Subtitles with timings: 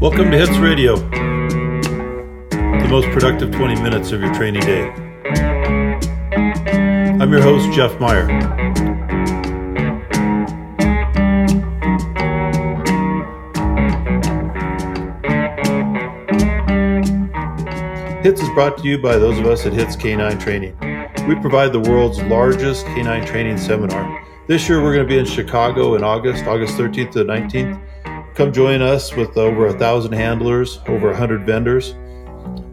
[0.00, 4.88] Welcome to Hits Radio, the most productive 20 minutes of your training day.
[7.20, 8.26] I'm your host, Jeff Meyer.
[18.22, 20.74] Hits is brought to you by those of us at Hits K9 Training.
[21.28, 24.26] We provide the world's largest canine training seminar.
[24.46, 27.79] This year we're going to be in Chicago in August, August 13th to the 19th.
[28.40, 31.94] Come join us with over a thousand handlers, over a hundred vendors.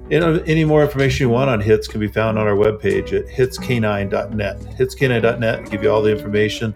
[0.09, 4.61] Any more information you want on HITS can be found on our webpage at hitsk9.net.
[4.61, 6.71] Hitsk9.net give you all the information.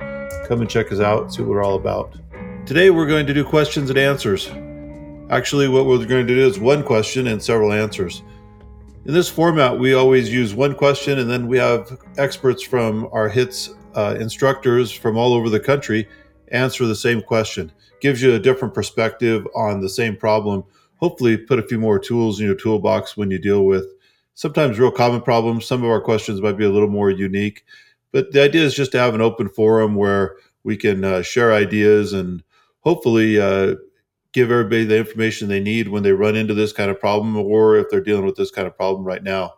[0.45, 2.17] Come and check us out, see what we're all about.
[2.65, 4.49] Today we're going to do questions and answers.
[5.29, 8.23] Actually, what we're going to do is one question and several answers.
[9.05, 13.29] In this format, we always use one question and then we have experts from our
[13.29, 16.09] HITS uh, instructors from all over the country
[16.51, 17.71] answer the same question
[18.01, 20.63] gives you a different perspective on the same problem.
[20.97, 23.85] Hopefully, put a few more tools in your toolbox when you deal with
[24.33, 25.65] sometimes real common problems.
[25.65, 27.63] Some of our questions might be a little more unique,
[28.11, 31.53] but the idea is just to have an open forum where we can uh, share
[31.53, 32.43] ideas and
[32.81, 33.75] hopefully uh,
[34.33, 37.77] give everybody the information they need when they run into this kind of problem or
[37.77, 39.53] if they're dealing with this kind of problem right now.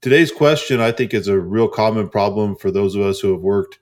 [0.00, 3.40] Today's question, I think, is a real common problem for those of us who have
[3.40, 3.78] worked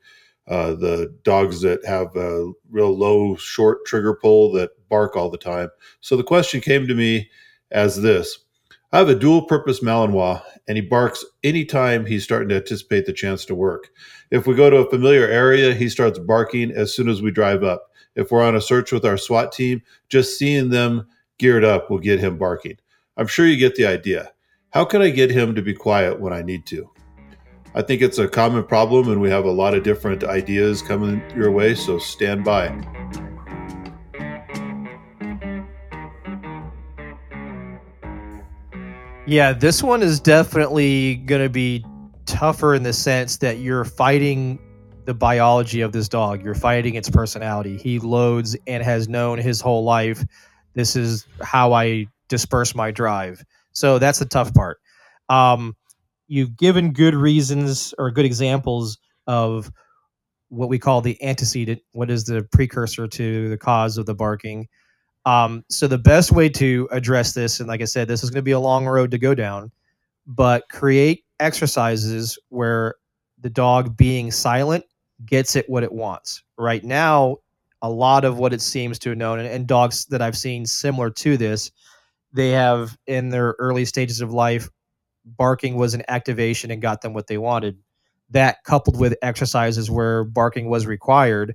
[0.48, 5.38] uh, the dogs that have a real low, short trigger pull that bark all the
[5.38, 5.68] time.
[6.00, 7.30] So the question came to me
[7.70, 8.38] as this
[8.94, 13.12] I have a dual purpose Malinois, and he barks anytime he's starting to anticipate the
[13.14, 13.88] chance to work.
[14.30, 17.62] If we go to a familiar area, he starts barking as soon as we drive
[17.62, 17.90] up.
[18.16, 21.06] If we're on a search with our SWAT team, just seeing them
[21.38, 22.76] geared up will get him barking.
[23.16, 24.32] I'm sure you get the idea.
[24.70, 26.90] How can I get him to be quiet when I need to?
[27.74, 31.22] I think it's a common problem, and we have a lot of different ideas coming
[31.34, 32.68] your way, so stand by.
[39.26, 41.84] Yeah, this one is definitely going to be
[42.26, 44.58] tougher in the sense that you're fighting
[45.06, 46.44] the biology of this dog.
[46.44, 47.78] You're fighting its personality.
[47.78, 50.22] He loads and has known his whole life.
[50.74, 53.42] This is how I disperse my drive.
[53.72, 54.78] So that's the tough part.
[55.28, 55.74] Um,
[56.28, 59.70] you've given good reasons or good examples of
[60.48, 64.68] what we call the antecedent, what is the precursor to the cause of the barking.
[65.24, 68.40] Um, so the best way to address this, and like I said, this is going
[68.40, 69.70] to be a long road to go down,
[70.26, 72.96] but create exercises where
[73.40, 74.84] the dog being silent
[75.24, 76.42] gets it what it wants.
[76.58, 77.38] Right now,
[77.80, 80.66] a lot of what it seems to have known, and, and dogs that I've seen
[80.66, 81.70] similar to this,
[82.32, 84.68] they have in their early stages of life
[85.24, 87.78] barking was an activation and got them what they wanted.
[88.30, 91.54] That coupled with exercises where barking was required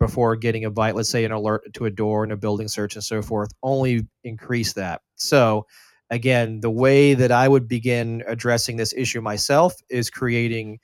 [0.00, 2.94] before getting a bite, let's say an alert to a door and a building search
[2.94, 5.00] and so forth, only increase that.
[5.16, 5.66] So,
[6.10, 10.78] again, the way that I would begin addressing this issue myself is creating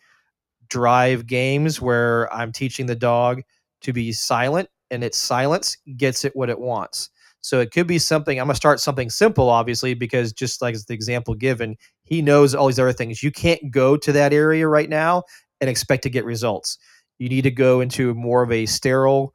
[0.68, 3.42] drive games where I'm teaching the dog
[3.82, 7.10] to be silent and its silence gets it what it wants.
[7.40, 8.38] So it could be something.
[8.38, 11.76] I'm gonna start something simple, obviously, because just like the example given,
[12.12, 13.22] he knows all these other things.
[13.22, 15.22] You can't go to that area right now
[15.62, 16.76] and expect to get results.
[17.18, 19.32] You need to go into more of a sterile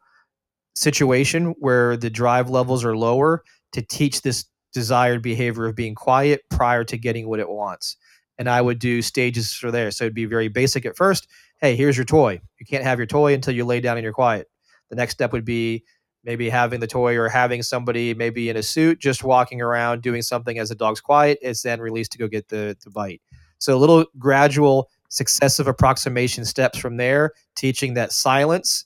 [0.76, 6.42] situation where the drive levels are lower to teach this desired behavior of being quiet
[6.52, 7.98] prior to getting what it wants.
[8.38, 9.90] And I would do stages for there.
[9.90, 11.28] So it'd be very basic at first.
[11.60, 12.40] Hey, here's your toy.
[12.60, 14.46] You can't have your toy until you lay down and you're quiet.
[14.92, 15.84] The next step would be
[16.28, 20.22] maybe having the toy or having somebody maybe in a suit just walking around doing
[20.22, 23.22] something as the dog's quiet is then released to go get the, the bite.
[23.60, 28.86] So a little gradual successive approximation steps from there teaching that silence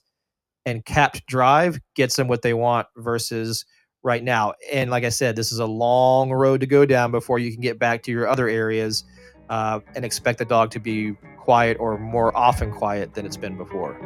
[0.64, 3.66] and capped drive gets them what they want versus
[4.04, 4.54] right now.
[4.72, 7.60] And like i said this is a long road to go down before you can
[7.60, 9.02] get back to your other areas
[9.50, 13.56] uh, and expect the dog to be quiet or more often quiet than it's been
[13.56, 13.98] before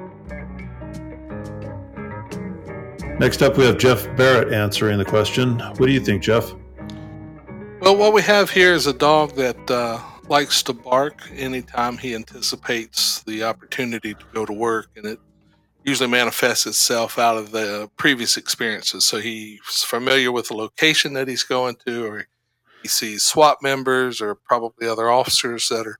[3.18, 5.58] Next up, we have Jeff Barrett answering the question.
[5.58, 6.52] What do you think, Jeff?
[7.80, 9.98] Well, what we have here is a dog that uh,
[10.28, 15.18] likes to bark anytime he anticipates the opportunity to go to work, and it
[15.82, 19.06] usually manifests itself out of the previous experiences.
[19.06, 22.26] So he's familiar with the location that he's going to, or
[22.82, 25.98] he sees SWAT members or probably other officers that are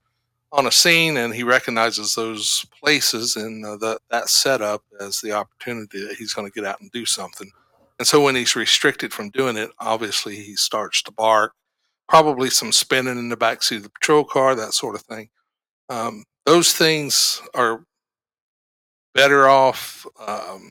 [0.52, 5.32] on a scene and he recognizes those places and uh, that that setup as the
[5.32, 7.50] opportunity that he's going to get out and do something.
[7.98, 11.52] And so when he's restricted from doing it, obviously he starts to bark,
[12.08, 15.28] probably some spinning in the backseat of the patrol car, that sort of thing.
[15.88, 17.84] Um, those things are
[19.14, 20.70] better off um,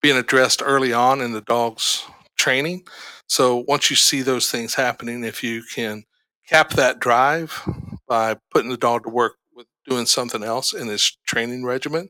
[0.00, 2.04] being addressed early on in the dog's
[2.38, 2.86] training.
[3.28, 6.04] So once you see those things happening, if you can
[6.46, 7.60] cap that drive
[8.06, 12.08] by putting the dog to work with doing something else in his training regimen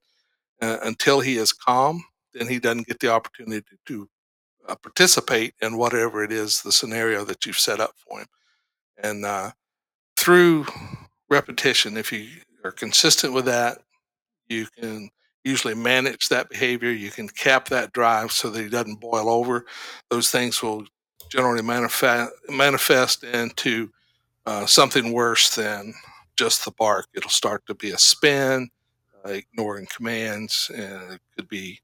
[0.60, 4.08] uh, until he is calm, then he doesn't get the opportunity to
[4.68, 8.26] uh, participate in whatever it is the scenario that you've set up for him.
[9.02, 9.50] And uh,
[10.16, 10.66] through
[11.28, 12.28] repetition, if you
[12.64, 13.78] are consistent with that,
[14.48, 15.10] you can
[15.44, 16.90] usually manage that behavior.
[16.90, 19.66] You can cap that drive so that he doesn't boil over.
[20.10, 20.84] Those things will
[21.30, 23.90] generally manifest manifest into
[24.46, 25.94] uh, something worse than
[26.36, 27.06] just the bark.
[27.14, 28.68] It'll start to be a spin,
[29.24, 31.80] uh, ignoring commands, and it could be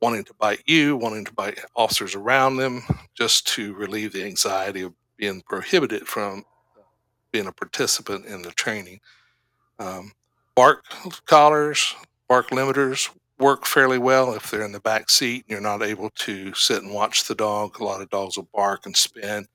[0.00, 2.82] wanting to bite you, wanting to bite officers around them,
[3.14, 6.44] just to relieve the anxiety of being prohibited from
[7.30, 9.00] being a participant in the training.
[9.78, 10.12] Um,
[10.54, 10.84] bark
[11.26, 11.94] collars,
[12.28, 16.10] bark limiters work fairly well if they're in the back seat and you're not able
[16.10, 17.80] to sit and watch the dog.
[17.80, 19.46] A lot of dogs will bark and spin.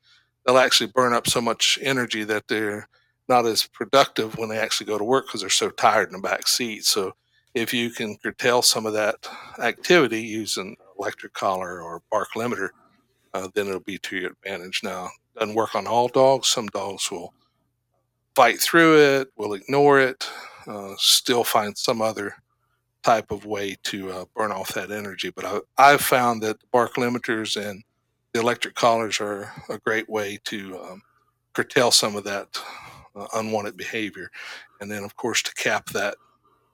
[0.48, 2.88] They'll actually burn up so much energy that they're
[3.28, 6.22] not as productive when they actually go to work because they're so tired in the
[6.22, 6.86] back seat.
[6.86, 7.14] So
[7.54, 9.28] if you can curtail some of that
[9.60, 12.70] activity using electric collar or bark limiter,
[13.34, 14.82] uh, then it'll be to your advantage.
[14.84, 16.48] Now, doesn't work on all dogs.
[16.48, 17.34] Some dogs will
[18.36, 20.30] fight through it, will ignore it,
[20.66, 22.36] uh, still find some other
[23.04, 25.30] type of way to uh, burn off that energy.
[25.30, 27.84] But I, have found that bark limiters and
[28.38, 31.02] the electric collars are a great way to um,
[31.54, 32.48] curtail some of that
[33.16, 34.30] uh, unwanted behavior.
[34.80, 36.16] And then, of course, to cap that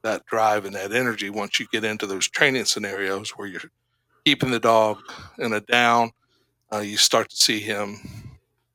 [0.02, 3.62] that drive and that energy once you get into those training scenarios where you're
[4.26, 4.98] keeping the dog
[5.40, 6.12] in a down,
[6.74, 7.98] uh, you start to see him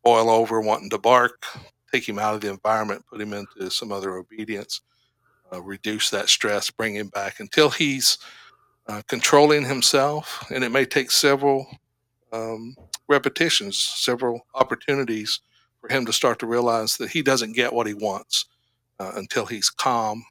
[0.03, 1.45] boil over, wanting to bark,
[1.93, 4.81] take him out of the environment, put him into some other obedience
[5.53, 8.19] uh, reduce that stress, bring him back until he's
[8.87, 10.45] uh, controlling himself.
[10.51, 11.67] And it may take several
[12.33, 12.77] um,
[13.09, 15.41] repetitions, several opportunities
[15.81, 18.47] for him to start to realize that he doesn't get what he wants
[18.99, 20.25] uh, until he's calm,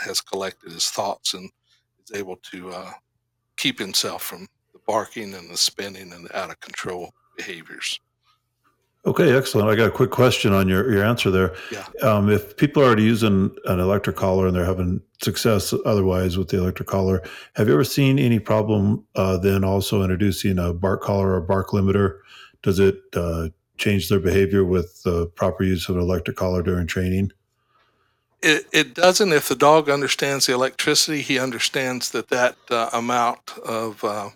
[0.00, 1.50] has collected his thoughts, and
[2.04, 2.92] is able to uh,
[3.56, 8.00] keep himself from the barking and the spinning and the out of control behaviors.
[9.04, 9.68] Okay, excellent.
[9.68, 11.56] I got a quick question on your, your answer there.
[11.72, 11.86] Yeah.
[12.02, 16.48] Um, if people are already using an electric collar and they're having success otherwise with
[16.48, 17.20] the electric collar,
[17.54, 21.70] have you ever seen any problem uh, then also introducing a bark collar or bark
[21.70, 22.18] limiter?
[22.62, 26.86] Does it uh, change their behavior with the proper use of an electric collar during
[26.86, 27.32] training?
[28.40, 29.32] It, it doesn't.
[29.32, 34.30] If the dog understands the electricity, he understands that that uh, amount of uh,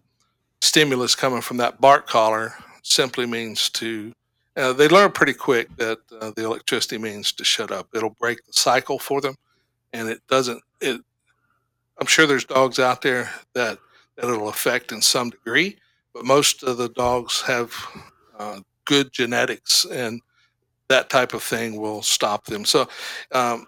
[0.61, 4.13] stimulus coming from that bark collar simply means to
[4.57, 7.89] uh, they learn pretty quick that uh, the electricity means to shut up.
[7.95, 9.35] It'll break the cycle for them,
[9.93, 10.63] and it doesn't.
[10.81, 11.01] It.
[12.01, 13.79] I'm sure there's dogs out there that
[14.17, 15.77] that it'll affect in some degree,
[16.15, 17.73] but most of the dogs have
[18.39, 20.21] uh, good genetics, and
[20.89, 22.65] that type of thing will stop them.
[22.65, 22.89] So.
[23.33, 23.67] Um,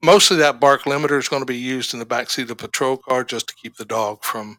[0.00, 2.96] mostly that bark limiter is going to be used in the backseat of the patrol
[2.96, 4.56] car just to keep the dog from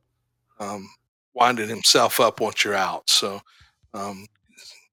[0.60, 0.90] um,
[1.34, 3.10] winding himself up once you're out.
[3.10, 3.40] So
[3.94, 4.28] um,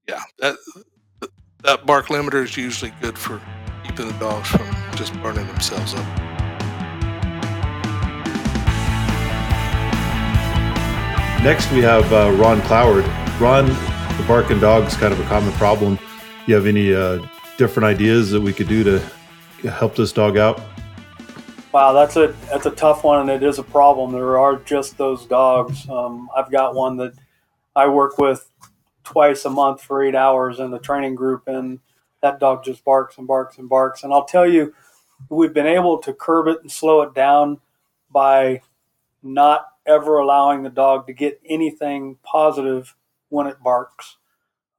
[0.08, 0.56] yeah, that
[1.62, 3.41] that bark limiter is usually good for
[3.85, 6.06] keeping the dogs from just burning themselves up.
[11.42, 13.07] Next, we have uh, Ron Cloward.
[13.40, 15.99] Ron, the barking dog is kind of a common problem.
[16.47, 17.25] You have any uh,
[17.57, 20.61] different ideas that we could do to help this dog out?
[21.73, 24.12] Wow, that's a that's a tough one, and it is a problem.
[24.12, 25.88] There are just those dogs.
[25.88, 27.12] Um, I've got one that
[27.75, 28.50] I work with
[29.07, 31.79] twice a month for eight hours in the training group, and
[32.21, 34.03] that dog just barks and barks and barks.
[34.03, 34.75] And I'll tell you,
[35.31, 37.61] we've been able to curb it and slow it down
[38.11, 38.63] by
[39.23, 42.97] not ever allowing the dog to get anything positive
[43.29, 44.17] when it barks.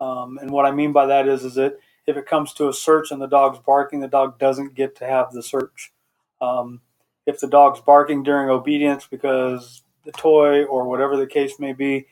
[0.01, 2.73] Um, and what I mean by that is, is that if it comes to a
[2.73, 5.93] search and the dog's barking, the dog doesn't get to have the search.
[6.41, 6.81] Um,
[7.25, 12.07] if the dog's barking during obedience because the toy or whatever the case may be,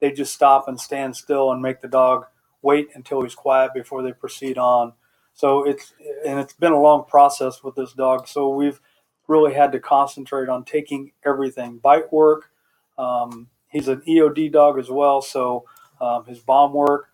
[0.00, 2.26] they just stop and stand still and make the dog
[2.62, 4.92] wait until he's quiet before they proceed on.
[5.34, 5.92] So it's
[6.26, 8.26] and it's been a long process with this dog.
[8.26, 8.80] So we've
[9.28, 12.50] really had to concentrate on taking everything bite work.
[12.98, 15.64] Um, he's an EOD dog as well, so
[16.00, 17.08] um, his bomb work,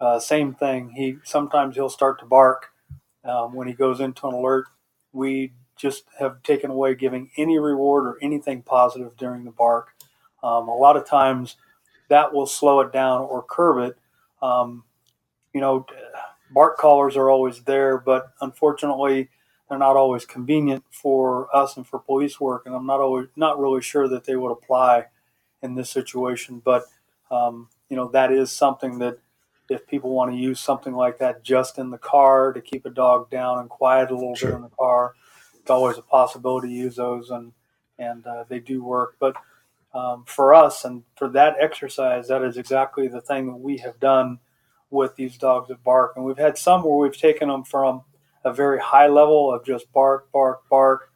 [0.00, 0.90] uh, same thing.
[0.96, 2.70] He sometimes he'll start to bark
[3.24, 4.66] um, when he goes into an alert.
[5.12, 9.94] We just have taken away giving any reward or anything positive during the bark.
[10.42, 11.56] Um, a lot of times
[12.08, 13.98] that will slow it down or curb it.
[14.42, 14.84] Um,
[15.52, 15.86] you know,
[16.50, 19.28] bark collars are always there, but unfortunately,
[19.68, 22.66] they're not always convenient for us and for police work.
[22.66, 25.06] And I'm not always not really sure that they would apply
[25.62, 26.62] in this situation.
[26.64, 26.84] But
[27.30, 29.18] um, you know, that is something that
[29.68, 32.90] if people want to use something like that just in the car to keep a
[32.90, 34.50] dog down and quiet a little sure.
[34.50, 35.14] bit in the car,
[35.60, 37.52] it's always a possibility to use those, and
[37.98, 39.16] and uh, they do work.
[39.18, 39.34] But
[39.96, 43.98] um, for us and for that exercise, that is exactly the thing that we have
[43.98, 44.38] done
[44.90, 46.12] with these dogs that bark.
[46.16, 48.02] And we've had some where we've taken them from
[48.44, 51.12] a very high level of just bark, bark, bark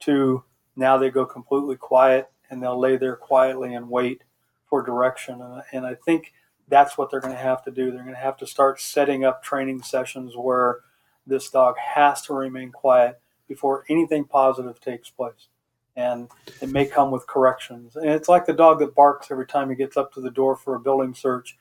[0.00, 0.44] to
[0.76, 4.22] now they go completely quiet and they'll lay there quietly and wait
[4.66, 5.40] for direction.
[5.40, 6.32] And, and I think
[6.68, 7.90] that's what they're going to have to do.
[7.90, 10.80] They're going to have to start setting up training sessions where
[11.26, 15.48] this dog has to remain quiet before anything positive takes place.
[15.96, 16.28] And
[16.60, 17.96] it may come with corrections.
[17.96, 20.56] And it's like the dog that barks every time he gets up to the door
[20.56, 21.56] for a building search.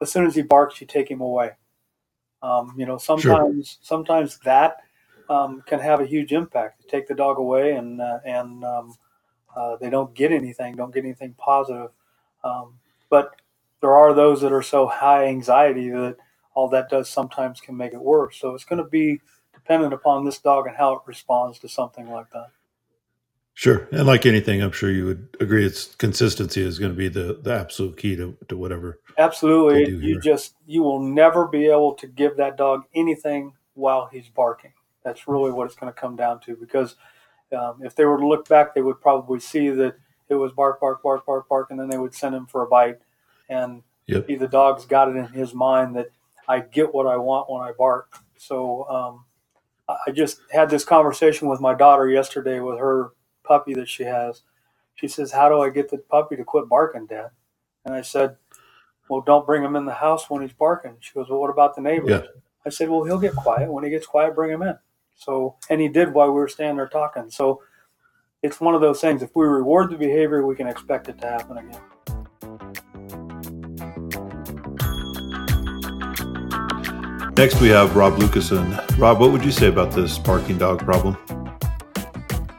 [0.00, 1.52] As soon as he barks, you take him away.
[2.42, 3.78] Um, you know, sometimes sure.
[3.82, 4.78] sometimes that
[5.28, 6.82] um, can have a huge impact.
[6.82, 8.94] You take the dog away, and uh, and um,
[9.54, 11.90] uh, they don't get anything, don't get anything positive.
[12.42, 12.78] Um,
[13.10, 13.36] but
[13.80, 16.16] there are those that are so high anxiety that
[16.54, 18.38] all that does sometimes can make it worse.
[18.38, 19.20] So it's going to be
[19.52, 22.48] dependent upon this dog and how it responds to something like that.
[23.60, 23.86] Sure.
[23.92, 27.38] And like anything, I'm sure you would agree it's consistency is going to be the,
[27.42, 29.00] the absolute key to, to whatever.
[29.18, 29.94] Absolutely.
[29.96, 34.72] You just, you will never be able to give that dog anything while he's barking.
[35.04, 36.96] That's really what it's going to come down to because
[37.54, 39.94] um, if they were to look back, they would probably see that
[40.30, 42.66] it was bark, bark, bark, bark, bark, and then they would send him for a
[42.66, 43.00] bite.
[43.50, 44.26] And yep.
[44.26, 46.06] the dog's got it in his mind that
[46.48, 48.20] I get what I want when I bark.
[48.38, 49.24] So um,
[49.86, 53.10] I just had this conversation with my daughter yesterday with her
[53.50, 54.42] puppy that she has.
[54.94, 57.30] She says, How do I get the puppy to quit barking, Dad?
[57.84, 58.36] And I said,
[59.08, 60.96] Well, don't bring him in the house when he's barking.
[61.00, 62.10] She goes, Well, what about the neighbors?
[62.10, 62.22] Yeah.
[62.64, 63.72] I said, Well, he'll get quiet.
[63.72, 64.78] When he gets quiet, bring him in.
[65.16, 67.28] So, and he did while we were standing there talking.
[67.30, 67.62] So,
[68.42, 69.20] it's one of those things.
[69.20, 71.80] If we reward the behavior, we can expect it to happen again.
[77.36, 78.98] Next, we have Rob Lucason.
[78.98, 81.16] Rob, what would you say about this barking dog problem?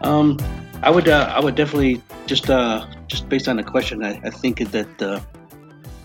[0.01, 0.37] Um,
[0.83, 4.29] I would, uh, I would definitely just, uh, just based on the question, I, I
[4.31, 5.19] think that uh,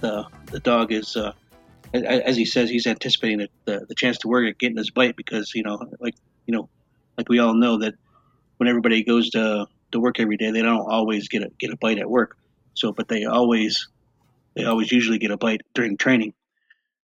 [0.00, 1.32] the the dog is, uh,
[1.92, 5.52] as he says, he's anticipating the, the chance to work at getting his bite because
[5.54, 6.14] you know, like
[6.46, 6.68] you know,
[7.16, 7.94] like we all know that
[8.58, 11.76] when everybody goes to to work every day, they don't always get a get a
[11.76, 12.36] bite at work.
[12.74, 13.88] So, but they always
[14.54, 16.34] they always usually get a bite during training.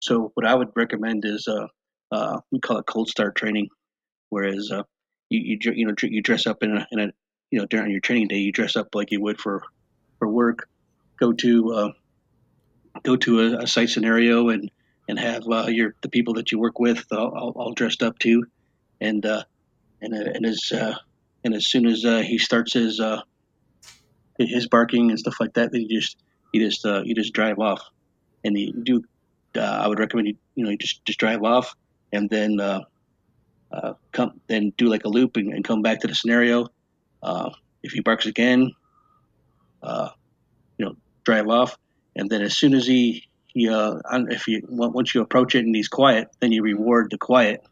[0.01, 1.67] So, what I would recommend is uh,
[2.13, 3.69] uh we call it cold start training,
[4.31, 4.83] whereas uh,
[5.31, 7.11] you you you know you dress up in a, in a
[7.51, 9.63] you know during your training day you dress up like you would for
[10.19, 10.69] for work,
[11.19, 11.93] go to uh,
[13.03, 14.71] go to a, a site scenario and
[15.09, 18.45] and have uh, your the people that you work with all, all dressed up too,
[19.01, 19.45] and uh,
[20.01, 20.95] and uh, and as uh,
[21.45, 23.01] and as soon as uh, he starts his
[24.39, 26.19] his barking and stuff like that, then you just
[26.53, 27.83] you just you just drive off,
[28.45, 29.05] and you do.
[29.59, 31.75] I would recommend you you know you just just drive off,
[32.13, 32.59] and then
[34.13, 36.69] come then do like a loop and, and come back to the scenario.
[37.27, 37.51] Uh,
[37.83, 38.73] if he barks again,
[39.83, 40.11] uh,
[40.79, 41.77] you know, drive off,
[42.15, 43.97] and then as soon as he he uh,
[44.31, 47.65] if you once you approach it and he's quiet, then you reward the quiet,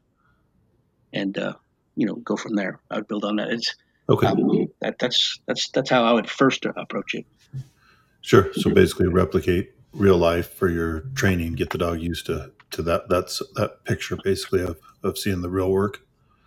[1.12, 1.54] and uh,
[1.94, 2.80] you know go from there.
[2.90, 3.50] I would build on that.
[3.50, 3.76] It's
[4.08, 4.26] okay.
[4.26, 7.24] Um, that, that's that's that's how I would first approach it.
[8.22, 8.52] Sure.
[8.54, 11.52] So basically, replicate real life for your training.
[11.52, 13.08] Get the dog used to to that.
[13.08, 16.00] That's that picture basically of of seeing the real work.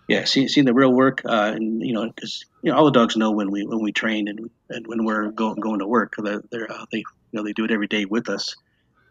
[0.08, 2.92] Yeah, seeing, seeing the real work, uh, and you know, because you know all the
[2.92, 6.16] dogs know when we when we train and, and when we're going going to work.
[6.18, 8.58] They're, they're uh, they you know they do it every day with us.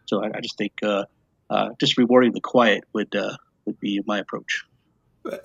[0.05, 1.07] So I, I just think uh,
[1.49, 3.35] uh just rewarding the quiet would uh,
[3.65, 4.63] would be my approach.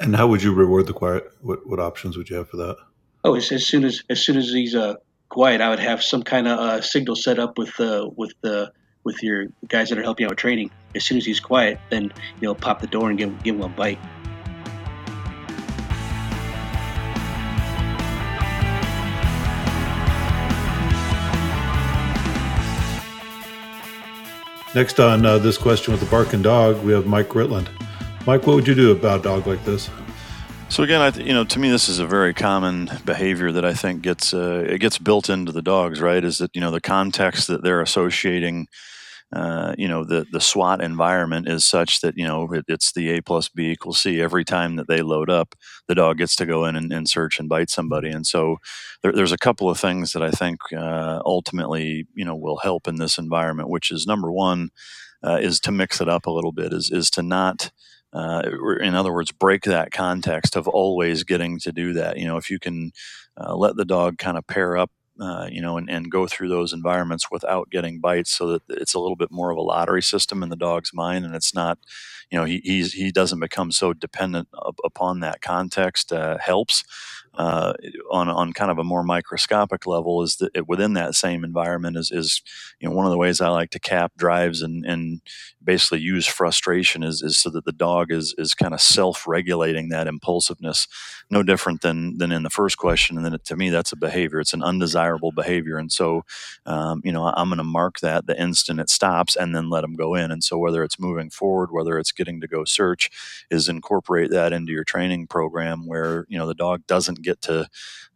[0.02, 1.32] And how would you reward the quiet?
[1.40, 2.76] What what options would you have for that?
[3.24, 4.96] Oh, as, as soon as as soon as he's uh,
[5.30, 8.74] quiet, I would have some kind of uh, signal set up with uh, with the
[9.06, 10.70] with your guys that are helping out with training.
[10.96, 13.62] As soon as he's quiet, then you know pop the door and give give him
[13.62, 14.00] a bite.
[24.74, 27.68] Next on uh, this question with the barking dog, we have Mike Ritland.
[28.26, 29.90] Mike, what would you do about a dog like this?
[30.70, 33.66] So again, I th- you know, to me, this is a very common behavior that
[33.66, 36.00] I think gets uh, it gets built into the dogs.
[36.00, 36.24] Right?
[36.24, 38.70] Is that you know the context that they're associating,
[39.34, 43.12] uh, you know, the the SWAT environment is such that you know it, it's the
[43.12, 44.22] A plus B equals C.
[44.22, 45.56] Every time that they load up,
[45.88, 48.10] the dog gets to go in and, and search and bite somebody.
[48.10, 48.58] And so
[49.04, 52.88] there, there's a couple of things that I think uh, ultimately you know will help
[52.88, 53.70] in this environment.
[53.70, 54.70] Which is number one
[55.24, 56.74] uh, is to mix it up a little bit.
[56.74, 57.72] Is is to not
[58.14, 58.42] uh,
[58.82, 62.18] in other words, break that context of always getting to do that.
[62.18, 62.92] You know, if you can
[63.40, 66.50] uh, let the dog kind of pair up uh, you know, and, and go through
[66.50, 70.02] those environments without getting bites, so that it's a little bit more of a lottery
[70.02, 71.78] system in the dog's mind, and it's not,
[72.32, 72.60] you know, he
[72.94, 74.48] he doesn't become so dependent
[74.84, 76.12] upon that context.
[76.14, 76.84] Uh, helps
[77.36, 77.74] uh,
[78.12, 82.12] on on kind of a more microscopic level is that within that same environment is
[82.12, 82.42] is
[82.80, 85.22] you know one of the ways I like to cap drives and and
[85.64, 89.90] basically use frustration is, is so that the dog is is kind of self regulating
[89.90, 90.88] that impulsiveness,
[91.30, 93.18] no different than than in the first question.
[93.18, 94.40] And then it, to me, that's a behavior.
[94.40, 96.24] It's an undesirable behavior, and so
[96.66, 99.82] um, you know I'm going to mark that the instant it stops, and then let
[99.82, 100.32] them go in.
[100.32, 103.10] And so whether it's moving forward, whether it's getting to go search,
[103.50, 107.68] is incorporate that into your training program where you know the dog doesn't get to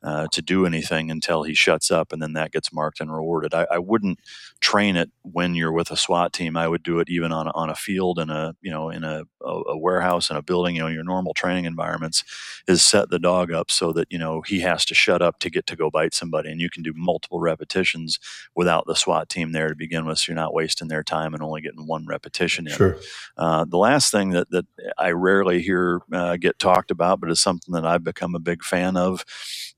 [0.04, 3.54] uh, to do anything until he shuts up, and then that gets marked and rewarded.
[3.54, 4.20] I, I, wouldn't
[4.62, 6.58] train it when you're with a SWAT team.
[6.58, 9.04] I would do it even on a, on a field in a you know in
[9.04, 10.76] a, a, a warehouse in a building.
[10.76, 12.24] You know your normal training environments
[12.68, 15.50] is set the dog up so that you know he has to shut up to
[15.50, 18.20] get to go bite somebody, and you can do multiple repetitions
[18.56, 20.20] without the SWAT team there to begin with.
[20.20, 22.74] So you're not wasting their time and only getting one repetition in.
[22.74, 22.98] Sure.
[23.38, 24.66] Uh, the last thing that that
[24.98, 28.64] I rarely hear uh, get talked about, but is something that I've become a big
[28.64, 29.26] fan of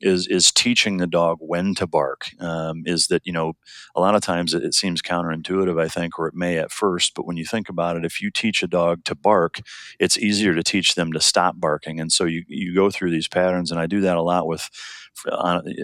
[0.02, 2.30] is is teaching the dog when to bark.
[2.40, 3.54] Um, is that you know
[3.96, 7.14] a lot of times it, it, seems counterintuitive, I think, or it may at first,
[7.16, 9.62] but when you think about it, if you teach a dog to bark,
[10.00, 12.00] it's easier to teach them to stop barking.
[12.00, 14.70] And so you you go through these patterns, and I do that a lot with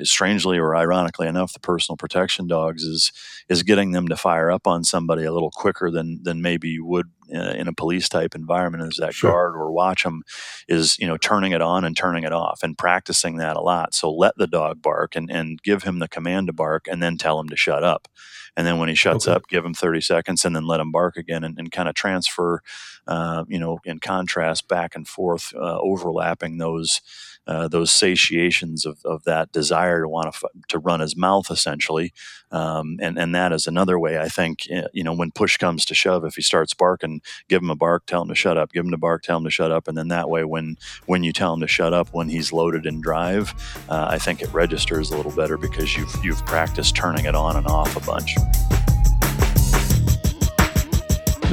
[0.03, 3.11] strangely or ironically enough, the personal protection dogs is
[3.49, 6.85] is getting them to fire up on somebody a little quicker than than maybe you
[6.85, 8.91] would in a police type environment.
[8.91, 9.31] Is that sure.
[9.31, 10.23] guard or watch them
[10.67, 13.93] is you know turning it on and turning it off and practicing that a lot.
[13.93, 17.17] So let the dog bark and and give him the command to bark and then
[17.17, 18.07] tell him to shut up.
[18.55, 19.35] And then when he shuts okay.
[19.35, 21.95] up, give him 30 seconds and then let him bark again and, and kind of
[21.95, 22.61] transfer,
[23.07, 27.01] uh, you know, in contrast back and forth, uh, overlapping those
[27.45, 32.13] uh, those satiations of, of that desire to want to to run his mouth essentially,
[32.51, 35.83] um, and and that is another way I think eh, you know when push comes
[35.85, 38.71] to shove, if he starts barking, give him a bark, tell him to shut up,
[38.71, 41.23] give him the bark, tell him to shut up, and then that way when when
[41.23, 43.53] you tell him to shut up when he's loaded in drive,
[43.89, 47.57] uh, I think it registers a little better because you've you've practiced turning it on
[47.57, 48.37] and off a bunch.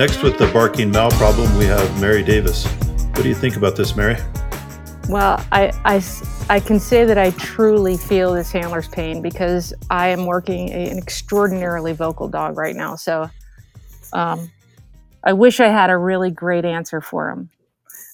[0.00, 2.66] Next, with the barking Mal problem, we have Mary Davis.
[2.66, 4.16] What do you think about this, Mary?
[5.11, 6.03] Well, I, I,
[6.48, 10.96] I can say that I truly feel this handler's pain because I am working an
[10.96, 12.96] extraordinarily vocal dog right now.
[12.96, 13.29] So
[14.12, 14.50] um,
[15.22, 17.50] I wish I had a really great answer for him.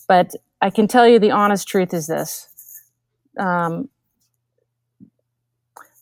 [0.09, 2.49] But I can tell you the honest truth is this
[3.39, 3.89] um,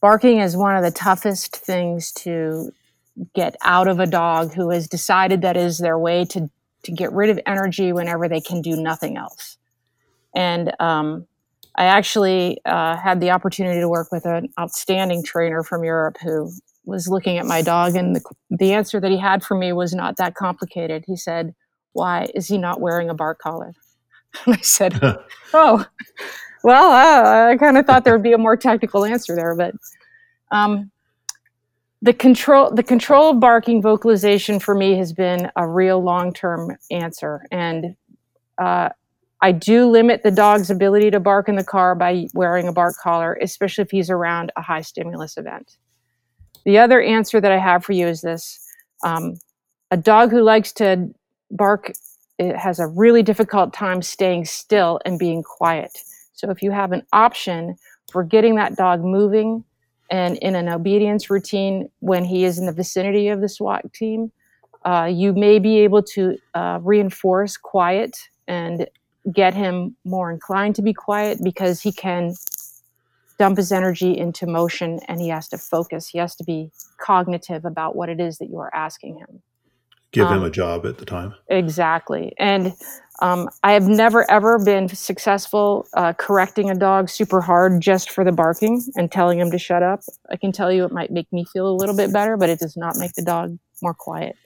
[0.05, 2.71] barking is one of the toughest things to
[3.35, 6.51] get out of a dog who has decided that is their way to,
[6.83, 9.57] to get rid of energy whenever they can do nothing else.
[10.37, 11.27] And um,
[11.77, 16.53] I actually uh, had the opportunity to work with an outstanding trainer from Europe who
[16.85, 19.95] was looking at my dog, and the, the answer that he had for me was
[19.95, 21.05] not that complicated.
[21.07, 21.55] He said,
[21.95, 23.73] Why is he not wearing a bark collar?
[24.45, 25.01] And I said,
[25.55, 25.87] Oh,
[26.65, 29.75] well, uh, I kind of thought there would be a more technical answer there, but
[30.55, 30.91] um,
[32.01, 36.77] the control the control of barking vocalization for me has been a real long term
[36.91, 37.97] answer, and
[38.59, 38.91] uh,
[39.41, 42.95] I do limit the dog's ability to bark in the car by wearing a bark
[43.03, 45.77] collar, especially if he's around a high stimulus event.
[46.65, 48.59] The other answer that I have for you is this
[49.05, 49.39] um,
[49.91, 51.11] a dog who likes to
[51.51, 51.93] bark
[52.39, 55.91] it has a really difficult time staying still and being quiet.
[56.33, 57.77] So if you have an option
[58.11, 59.65] for getting that dog moving
[60.11, 64.33] and in an obedience routine when he is in the vicinity of the SWAT team,
[64.85, 68.87] uh, you may be able to uh, reinforce quiet and
[69.33, 72.35] get him more inclined to be quiet because he can
[73.39, 76.09] dump his energy into motion and he has to focus.
[76.09, 79.43] He has to be cognitive about what it is that you are asking him.
[80.13, 81.35] Give um, him a job at the time.
[81.49, 82.33] Exactly.
[82.39, 82.73] And
[83.21, 88.25] um, I have never ever been successful uh, correcting a dog super hard just for
[88.25, 90.01] the barking and telling him to shut up.
[90.31, 92.59] I can tell you it might make me feel a little bit better, but it
[92.59, 94.37] does not make the dog more quiet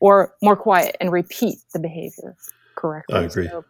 [0.00, 2.36] or more quiet and repeat the behavior
[2.74, 3.18] correctly.
[3.18, 3.48] I agree.
[3.48, 3.64] So,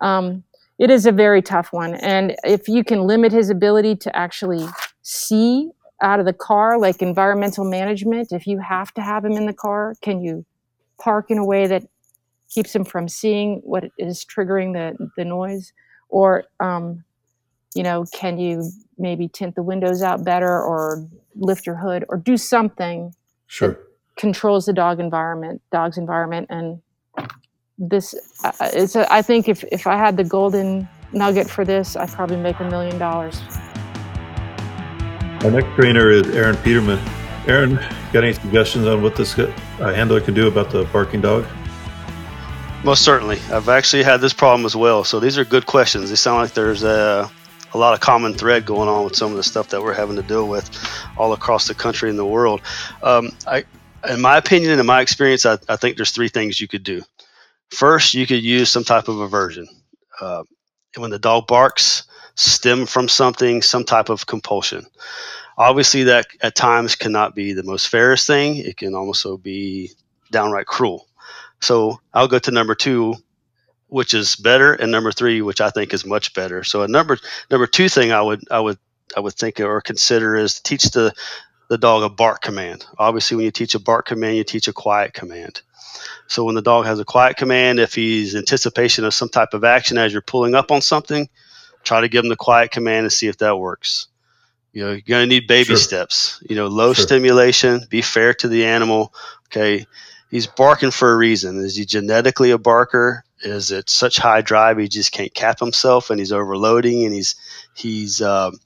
[0.00, 0.44] um,
[0.78, 1.94] it is a very tough one.
[1.94, 4.66] And if you can limit his ability to actually
[5.02, 5.70] see
[6.02, 9.52] out of the car, like environmental management, if you have to have him in the
[9.52, 10.44] car, can you
[10.98, 11.84] park in a way that
[12.50, 15.72] keeps him from seeing what is triggering the, the noise?
[16.08, 17.04] Or, um,
[17.74, 22.16] you know, can you maybe tint the windows out better or lift your hood or
[22.16, 23.12] do something
[23.46, 23.78] sure.
[24.16, 26.80] controls the dog environment, dog's environment and
[27.78, 31.96] this uh, it's a, I think if, if I had the golden nugget for this,
[31.96, 33.40] I'd probably make a million dollars.
[35.42, 37.00] Our next trainer is Aaron Peterman.
[37.46, 37.74] Aaron,
[38.12, 41.44] got any suggestions on what this uh, handler can do about the barking dog?
[42.84, 43.40] Most certainly.
[43.50, 45.04] I've actually had this problem as well.
[45.04, 46.10] So these are good questions.
[46.10, 47.30] They sound like there's a,
[47.72, 50.16] a lot of common thread going on with some of the stuff that we're having
[50.16, 50.70] to deal with
[51.16, 52.60] all across the country and the world.
[53.02, 53.64] Um, I,
[54.06, 56.82] in my opinion and in my experience, I, I, think there's three things you could
[56.82, 57.00] do.
[57.70, 59.66] First, you could use some type of aversion.
[60.20, 60.42] Uh,
[60.96, 62.02] when the dog barks,
[62.34, 64.84] stem from something, some type of compulsion.
[65.56, 68.56] Obviously, that at times cannot be the most fairest thing.
[68.56, 69.92] It can also be
[70.30, 71.06] downright cruel.
[71.60, 73.14] So I'll go to number two,
[73.88, 76.64] which is better, and number three, which I think is much better.
[76.64, 77.18] So a number
[77.50, 78.78] number two thing I would I would
[79.16, 81.14] I would think or consider is teach the
[81.68, 82.84] the dog a bark command.
[82.98, 85.62] Obviously, when you teach a bark command, you teach a quiet command.
[86.26, 89.64] So when the dog has a quiet command, if he's anticipation of some type of
[89.64, 91.28] action as you're pulling up on something,
[91.82, 94.08] try to give him the quiet command and see if that works.
[94.72, 95.76] You know, you're going to need baby sure.
[95.76, 96.42] steps.
[96.48, 97.04] You know, low sure.
[97.04, 99.14] stimulation, be fair to the animal.
[99.46, 99.86] Okay
[100.30, 101.58] he's barking for a reason.
[101.58, 103.24] Is he genetically a barker?
[103.42, 107.36] Is it such high drive he just can't cap himself and he's overloading and he's
[107.74, 108.58] he's um,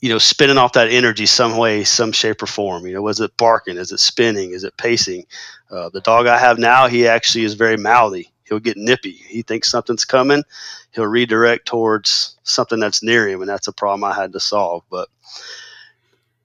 [0.00, 2.86] you know spinning off that energy some way, some shape or form.
[2.86, 3.78] You know, was it barking?
[3.78, 4.52] Is it spinning?
[4.52, 5.24] Is it pacing?
[5.70, 8.30] Uh, the dog I have now, he actually is very mouthy.
[8.44, 9.12] He'll get nippy.
[9.12, 10.44] He thinks something's coming.
[10.90, 14.84] He'll redirect towards something that's near him, and that's a problem I had to solve.
[14.90, 15.08] But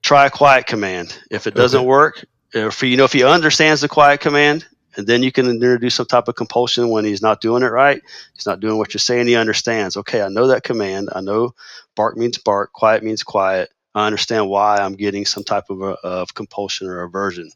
[0.01, 1.17] try a quiet command.
[1.29, 1.88] If it doesn't okay.
[1.88, 2.25] work,
[2.56, 4.66] Uh, if you know if he understands the quiet command
[4.98, 8.02] and then you can introduce some type of compulsion when he's not doing it right.
[8.34, 9.28] He's not doing what you're saying.
[9.28, 9.98] He understands.
[9.98, 11.10] Okay i know that command.
[11.14, 11.54] I know
[11.96, 13.70] bark means bark quiet means quiet.
[13.96, 17.52] I understand why i'm getting some type of, a, of compulsion or aversion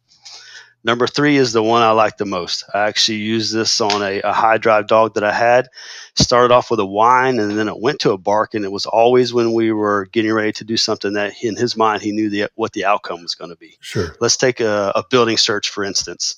[0.85, 2.65] Number three is the one I like the most.
[2.73, 5.69] I actually used this on a, a, high drive dog that I had.
[6.15, 8.85] Started off with a whine and then it went to a bark, and it was
[8.85, 12.29] always when we were getting ready to do something that in his mind he knew
[12.29, 13.77] the, what the outcome was going to be.
[13.79, 14.15] Sure.
[14.19, 16.35] Let's take a, a building search for instance.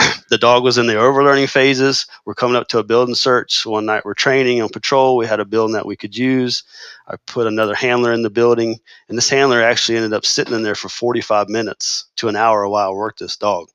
[0.30, 2.06] the dog was in the overlearning phases.
[2.24, 3.66] We're coming up to a building search.
[3.66, 5.16] One night we're training on patrol.
[5.16, 6.64] We had a building that we could use.
[7.06, 10.62] I put another handler in the building, and this handler actually ended up sitting in
[10.62, 13.68] there for 45 minutes to an hour while I worked this dog.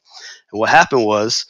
[0.51, 1.45] And what happened was,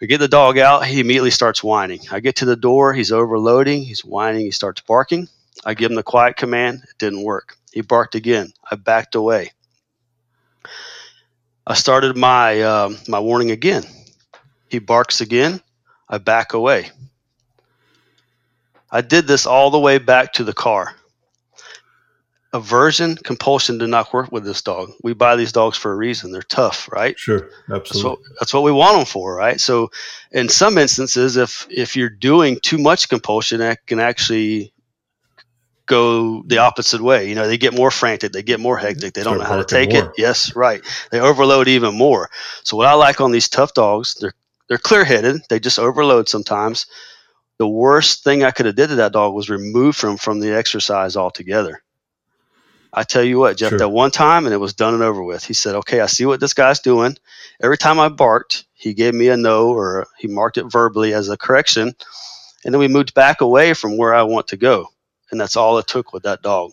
[0.00, 2.00] I get the dog out, he immediately starts whining.
[2.10, 5.28] I get to the door, he's overloading, he's whining, he starts barking.
[5.64, 7.56] I give him the quiet command, it didn't work.
[7.72, 8.52] He barked again.
[8.68, 9.52] I backed away.
[11.66, 13.84] I started my um, my warning again.
[14.68, 15.60] He barks again.
[16.08, 16.90] I back away.
[18.90, 20.96] I did this all the way back to the car
[22.52, 24.90] aversion, compulsion did not work with this dog.
[25.02, 26.32] We buy these dogs for a reason.
[26.32, 27.18] They're tough, right?
[27.18, 27.82] Sure, absolutely.
[27.82, 29.60] That's what, that's what we want them for, right?
[29.60, 29.90] So,
[30.32, 34.72] in some instances, if if you're doing too much compulsion, that can actually
[35.86, 37.28] go the opposite way.
[37.28, 39.64] You know, they get more frantic, they get more hectic, they don't know how to
[39.64, 40.04] take more.
[40.04, 40.10] it.
[40.18, 40.82] Yes, right.
[41.10, 42.30] They overload even more.
[42.64, 44.34] So, what I like on these tough dogs, they're
[44.68, 45.42] they're clear headed.
[45.48, 46.86] They just overload sometimes.
[47.58, 50.56] The worst thing I could have did to that dog was remove from from the
[50.56, 51.82] exercise altogether
[52.92, 53.78] I tell you what, Jeff, sure.
[53.78, 55.44] that one time and it was done and over with.
[55.44, 57.16] He said, Okay, I see what this guy's doing.
[57.62, 61.28] Every time I barked, he gave me a no or he marked it verbally as
[61.28, 61.94] a correction.
[62.64, 64.88] And then we moved back away from where I want to go.
[65.30, 66.72] And that's all it took with that dog.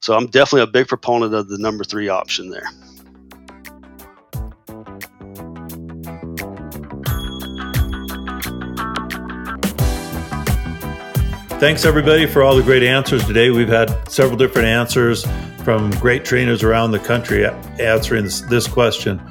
[0.00, 2.68] So I'm definitely a big proponent of the number three option there.
[11.62, 13.50] Thanks, everybody, for all the great answers today.
[13.50, 15.24] We've had several different answers
[15.62, 19.22] from great trainers around the country answering this, this question.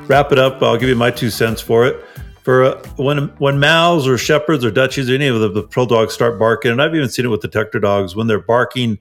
[0.00, 0.62] Wrap it up.
[0.62, 2.04] I'll give you my two cents for it.
[2.42, 5.86] For uh, when when Mals or Shepherds or Dutchies or any of the, the pro
[5.86, 8.98] dogs start barking, and I've even seen it with the detector dogs when they're barking.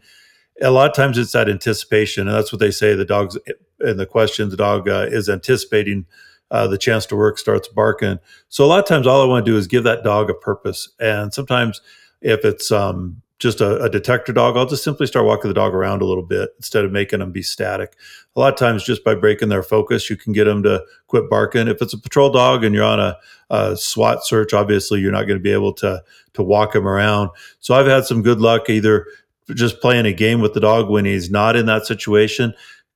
[0.62, 2.96] A lot of times it's that anticipation, and that's what they say.
[2.96, 3.38] The dogs
[3.82, 6.06] in the question, the dog uh, is anticipating
[6.52, 8.20] uh, the chance to work, starts barking.
[8.48, 10.34] So a lot of times, all I want to do is give that dog a
[10.34, 11.82] purpose, and sometimes
[12.22, 15.74] if it's um, just a, a, detector dog, I'll just simply start walking the dog
[15.74, 17.96] around a little bit instead of making them be static.
[18.36, 21.30] A lot of times, just by breaking their focus, you can get them to quit
[21.30, 21.68] barking.
[21.68, 23.18] If it's a patrol dog and you're on a,
[23.50, 26.04] a SWAT search, obviously you're not going to be able to
[26.34, 27.30] to walk him around.
[27.60, 29.08] So I've had some good luck either
[29.56, 32.54] just playing a game with the dog when he's not in that situation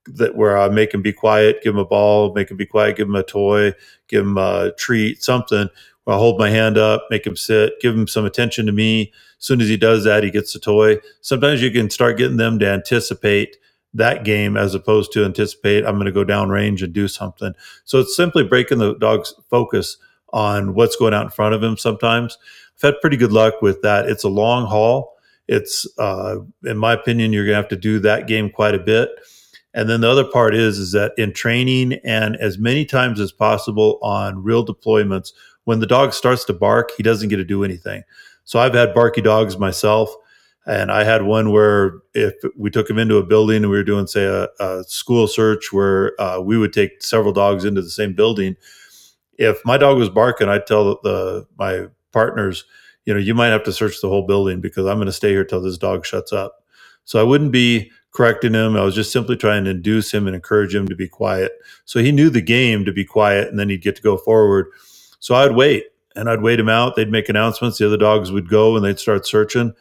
[0.07, 2.97] that where I make him be quiet, give him a ball, make him be quiet,
[2.97, 3.73] give him a toy,
[4.07, 5.67] give him a treat, something
[6.07, 9.11] I'll hold my hand up, make him sit, give him some attention to me.
[9.39, 10.97] As soon as he does that, he gets the toy.
[11.21, 13.57] Sometimes you can start getting them to anticipate
[13.93, 17.53] that game as opposed to anticipate I'm going to go down range and do something.
[17.85, 19.97] So it's simply breaking the dog's focus
[20.33, 22.37] on what's going out in front of him sometimes.
[22.75, 24.07] I've had pretty good luck with that.
[24.07, 25.15] It's a long haul.
[25.47, 28.79] It's, uh, in my opinion, you're going to have to do that game quite a
[28.79, 29.09] bit.
[29.73, 33.31] And then the other part is is that in training and as many times as
[33.31, 35.33] possible on real deployments,
[35.65, 38.03] when the dog starts to bark, he doesn't get to do anything.
[38.45, 40.09] So I've had barky dogs myself.
[40.67, 43.83] And I had one where if we took him into a building and we were
[43.83, 47.89] doing, say, a, a school search where uh, we would take several dogs into the
[47.89, 48.55] same building.
[49.37, 52.63] If my dog was barking, I'd tell the, my partners,
[53.05, 55.29] you know, you might have to search the whole building because I'm going to stay
[55.29, 56.63] here till this dog shuts up.
[57.03, 58.75] So I wouldn't be correcting him.
[58.75, 61.51] I was just simply trying to induce him and encourage him to be quiet.
[61.83, 64.67] So he knew the game to be quiet and then he'd get to go forward.
[65.25, 65.85] So I'd wait
[66.15, 66.95] and I'd wait him out.
[66.95, 67.79] They'd make announcements.
[67.79, 69.73] The other dogs would go and they'd start searching.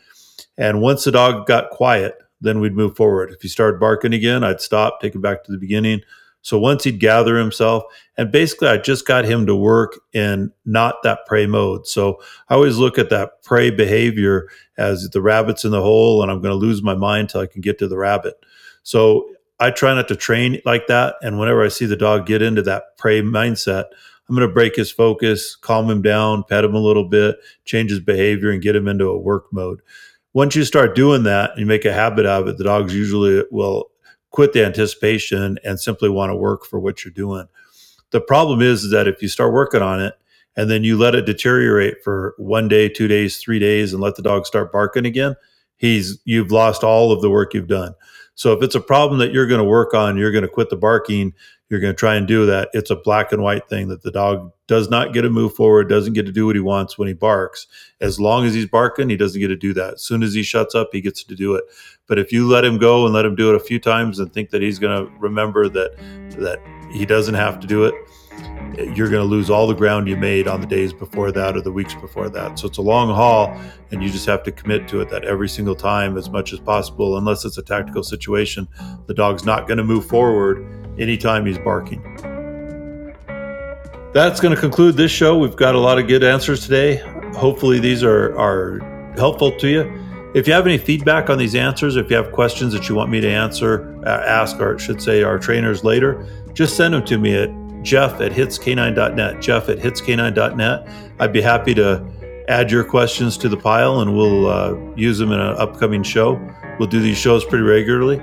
[0.57, 3.31] And once the dog got quiet, then we'd move forward.
[3.31, 6.01] If he started barking again, I'd stop, take him back to the beginning.
[6.41, 7.83] So once he'd gather himself,
[8.17, 11.87] and basically I just got him to work in not that prey mode.
[11.87, 16.33] So I always look at that prey behavior as the rabbit's in the hole and
[16.33, 18.37] I'm going to lose my mind till I can get to the rabbit.
[18.83, 19.29] So
[19.61, 21.17] I try not to train like that.
[21.21, 23.85] And whenever I see the dog get into that prey mindset,
[24.29, 27.91] I'm going to break his focus, calm him down, pet him a little bit, change
[27.91, 29.81] his behavior, and get him into a work mode
[30.35, 33.43] once you start doing that and you make a habit of it, the dogs usually
[33.51, 33.91] will
[34.31, 37.47] quit the anticipation and simply want to work for what you're doing.
[38.11, 40.15] The problem is, is that if you start working on it
[40.57, 44.17] and then you let it deteriorate for one day, two days, three days, and let
[44.17, 45.37] the dog start barking again,
[45.77, 47.95] he's you've lost all of the work you've done.
[48.35, 50.69] So if it's a problem that you're going to work on, you're going to quit
[50.69, 51.33] the barking,
[51.75, 52.69] you're going to try and do that.
[52.73, 55.89] It's a black and white thing that the dog does not get to move forward,
[55.89, 57.67] doesn't get to do what he wants when he barks.
[58.01, 59.95] As long as he's barking, he doesn't get to do that.
[59.95, 61.65] As soon as he shuts up, he gets to do it.
[62.07, 64.33] But if you let him go and let him do it a few times and
[64.33, 65.97] think that he's going to remember that
[66.39, 66.61] that
[66.93, 67.95] he doesn't have to do it,
[68.79, 71.61] you're going to lose all the ground you made on the days before that or
[71.61, 72.59] the weeks before that.
[72.59, 73.57] So it's a long haul,
[73.91, 76.61] and you just have to commit to it that every single time as much as
[76.61, 78.69] possible, unless it's a tactical situation,
[79.07, 80.67] the dog's not going to move forward
[80.99, 82.03] anytime he's barking.
[84.13, 85.37] That's going to conclude this show.
[85.39, 86.97] We've got a lot of good answers today.
[87.35, 88.79] Hopefully, these are, are
[89.17, 90.01] helpful to you.
[90.35, 93.11] If you have any feedback on these answers, if you have questions that you want
[93.11, 97.19] me to answer, uh, ask, or should say, our trainers later, just send them to
[97.19, 97.51] me at
[97.85, 99.41] jeff at hitscanine.net.
[99.41, 100.89] Jeff at hitscanine.net.
[101.21, 102.05] I'd be happy to
[102.49, 106.41] add your questions to the pile and we'll uh, use them in an upcoming show.
[106.79, 108.21] We'll do these shows pretty regularly.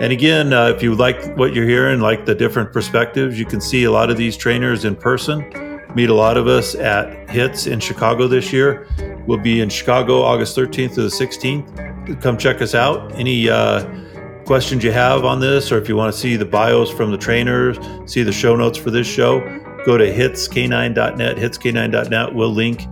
[0.00, 3.60] And again, uh, if you like what you're hearing, like the different perspectives, you can
[3.60, 5.48] see a lot of these trainers in person.
[5.94, 8.88] Meet a lot of us at HITS in Chicago this year.
[9.26, 12.20] We'll be in Chicago August 13th to the 16th.
[12.20, 13.14] Come check us out.
[13.14, 13.88] Any uh,
[14.44, 17.18] questions you have on this, or if you want to see the bios from the
[17.18, 19.40] trainers, see the show notes for this show,
[19.84, 21.36] go to hitscanine.net.
[21.36, 22.86] Hitscanine.net will link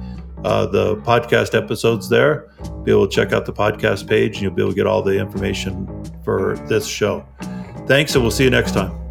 [0.44, 2.50] uh, the podcast episodes there.
[2.84, 5.02] Be able to check out the podcast page and you'll be able to get all
[5.02, 5.86] the information
[6.24, 7.26] for this show.
[7.86, 9.01] Thanks, and we'll see you next time.